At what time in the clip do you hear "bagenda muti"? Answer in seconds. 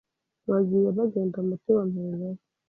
0.97-1.69